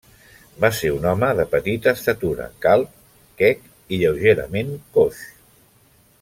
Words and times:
Va 0.63 0.69
ser 0.77 0.89
un 0.93 1.03
home 1.09 1.29
de 1.39 1.45
petita 1.51 1.93
estatura, 1.97 2.47
calb, 2.65 2.95
quec 3.43 3.63
i 3.69 4.01
lleugerament 4.05 4.75
coix. 4.99 5.23